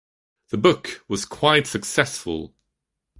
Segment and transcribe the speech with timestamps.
[0.49, 2.55] The book was quite successful.